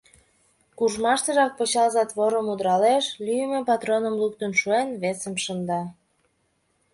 [0.77, 5.81] Куржмаштыжак пычал затворым удыралеш, лӱйымӧ патроным луктын шуэн, весым шында.